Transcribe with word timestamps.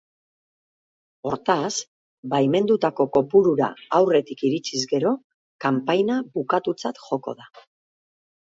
Hortaz, 1.31 1.73
baimendutako 2.31 3.07
kopurura 3.17 3.67
aurretik 3.99 4.41
iritsiz 4.49 4.83
gero, 4.95 5.15
kanpaina 5.67 6.19
bukatutzat 6.39 7.05
joko 7.11 7.37
da. 7.45 7.51